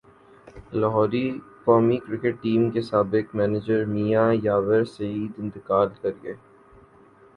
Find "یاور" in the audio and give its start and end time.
4.43-4.83